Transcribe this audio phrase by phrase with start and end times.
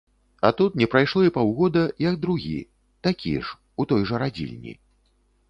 [0.41, 2.55] А тут не прайшло і паўгода, як другі,
[3.09, 4.73] такі ж, у той жа радзільні.